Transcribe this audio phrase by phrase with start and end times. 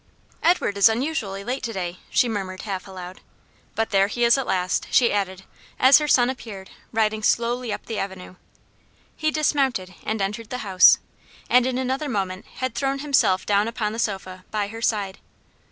[0.41, 3.21] "Edward is unusually late to day," she murmured half aloud.
[3.75, 5.43] "But there he is at last," she added,
[5.77, 8.33] as her son appeared, riding slowly up the avenue.
[9.15, 10.97] He dismounted and entered the house,
[11.51, 15.19] and in another moment had thrown himself down upon the sofa, by her side.